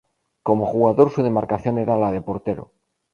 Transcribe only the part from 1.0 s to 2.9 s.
su demarcación era la de portero.